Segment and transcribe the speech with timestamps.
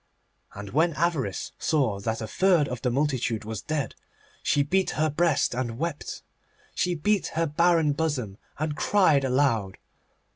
[0.55, 3.93] And when Avarice saw that a third of the multitude was dead
[4.41, 6.23] she beat her breast and wept.
[6.73, 9.77] She beat her barren bosom, and cried aloud.